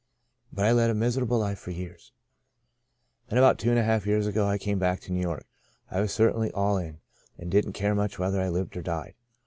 But 0.51 0.65
I 0.65 0.71
led 0.71 0.89
a 0.89 0.95
miserable 0.95 1.37
life 1.37 1.59
for 1.59 1.69
years. 1.69 2.11
Then 3.29 3.37
about 3.37 3.59
two 3.59 3.69
and 3.69 3.77
a 3.77 3.83
half 3.83 4.07
years 4.07 4.25
ago 4.25 4.47
I 4.47 4.57
came 4.57 4.79
back 4.79 4.99
to 5.01 5.11
New 5.11 5.21
York. 5.21 5.45
I 5.91 6.01
was 6.01 6.11
cer 6.11 6.31
tainly 6.31 6.49
all 6.55 6.77
in, 6.79 7.01
and 7.37 7.51
didn't 7.51 7.73
care 7.73 7.93
much 7.93 8.17
whether 8.17 8.41
I 8.41 8.49
lived 8.49 8.75
or 8.75 8.81
died. 8.81 9.13